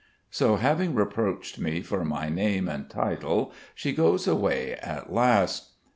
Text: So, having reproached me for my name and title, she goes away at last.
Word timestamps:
So, 0.31 0.55
having 0.55 0.95
reproached 0.95 1.59
me 1.59 1.81
for 1.81 2.03
my 2.03 2.27
name 2.27 2.67
and 2.67 2.89
title, 2.89 3.53
she 3.75 3.93
goes 3.93 4.25
away 4.27 4.73
at 4.81 5.13
last. 5.13 5.73